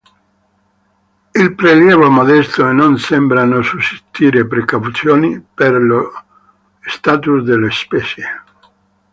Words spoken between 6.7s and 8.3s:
status della specie.